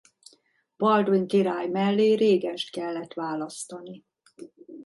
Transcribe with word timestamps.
Balduin 0.79 1.27
király 1.27 1.67
mellé 1.67 2.13
régenst 2.13 2.71
kellett 2.71 3.13
választani. 3.13 4.05